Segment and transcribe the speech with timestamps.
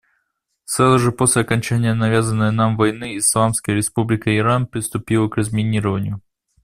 [0.65, 6.21] Сразу же после окончания навязанной нам войны Исламская Республика Иран приступила к разминированию.